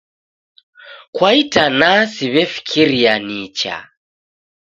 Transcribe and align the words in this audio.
Kwa 1.15 1.29
itanaa 1.41 2.01
siw'efikiria 2.13 3.13
nicha 3.27 3.75